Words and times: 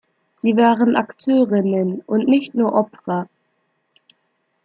Sie 0.33 0.57
waren 0.57 0.95
Akteurinnen 0.95 2.01
und 2.07 2.27
nicht 2.27 2.55
nur 2.55 2.73
Opfer. 2.73 3.29